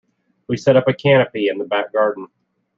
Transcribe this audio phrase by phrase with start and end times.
[0.47, 2.25] We set up a canopy in the back garden.